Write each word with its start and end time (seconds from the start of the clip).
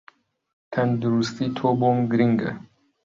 تەندروستی 0.73 1.47
تۆ 1.57 1.69
بۆم 1.79 1.97
گرینگە 2.11 2.51